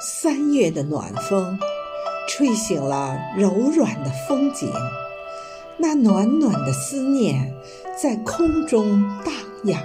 [0.00, 1.58] 三月的暖风，
[2.28, 4.72] 吹醒了柔软的风景，
[5.76, 7.52] 那暖暖的思念
[8.00, 9.34] 在空中荡
[9.64, 9.82] 漾，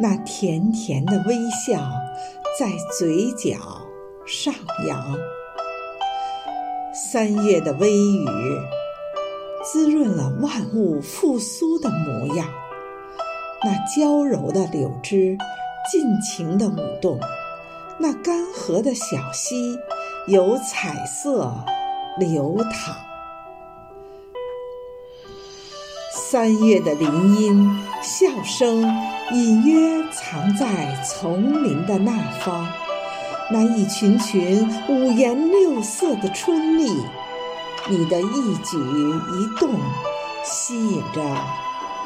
[0.00, 1.90] 那甜甜的微笑
[2.56, 3.58] 在嘴角
[4.24, 4.54] 上
[4.86, 5.18] 扬。
[6.94, 8.24] 三月的微雨，
[9.64, 12.48] 滋润了万物复苏的模样，
[13.64, 15.36] 那娇柔的柳枝
[15.90, 17.18] 尽情的舞动。
[18.00, 19.76] 那干涸的小溪，
[20.28, 21.52] 有彩色
[22.16, 22.96] 流淌。
[26.12, 28.82] 三月的林荫，笑声
[29.32, 32.68] 隐约藏在丛林的那方。
[33.50, 36.88] 那一群群五颜六色的春丽，
[37.88, 39.70] 你的一举一动，
[40.44, 41.20] 吸引着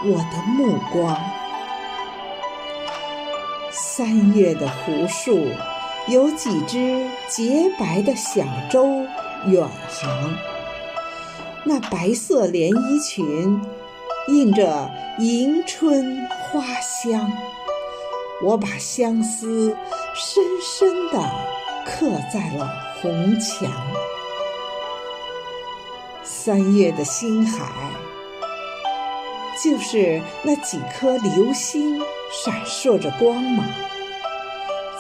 [0.05, 1.21] 我的目光。
[3.71, 5.49] 三月的湖树。
[6.09, 8.84] 有几只洁白的小舟
[9.47, 10.34] 远航，
[11.64, 13.61] 那白色连衣裙
[14.27, 17.31] 映着迎春花香。
[18.42, 19.77] 我把相思
[20.12, 21.19] 深深地
[21.86, 22.69] 刻在了
[23.00, 23.70] 红墙。
[26.25, 27.70] 三月的星海，
[29.62, 32.00] 就是那几颗流星
[32.44, 33.64] 闪烁着光芒。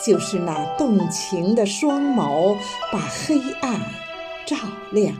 [0.04, 2.56] 就是那动情的双眸，
[2.90, 3.80] 把黑暗
[4.44, 4.56] 照
[4.90, 5.14] 亮；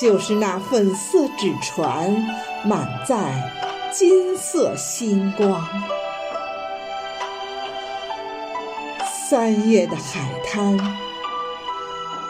[0.00, 2.10] 就是那粉色纸船，
[2.64, 3.52] 满载
[3.92, 5.62] 金色星光。
[9.28, 10.76] 三月的海滩，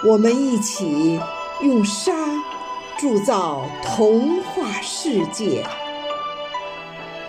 [0.04, 1.20] 我们一起
[1.60, 2.12] 用沙
[2.98, 5.64] 铸造童话世界。